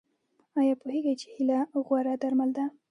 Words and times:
ایا 0.59 0.73
پوهیږئ 0.81 1.13
چې 1.21 1.27
هیله 1.35 1.59
غوره 1.85 2.13
درمل 2.21 2.49
ده؟ 2.57 2.65